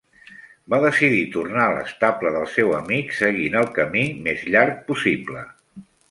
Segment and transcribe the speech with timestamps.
[0.73, 5.45] Va decidir tornar a l'estable del seu amic seguint el camí més llarg possible.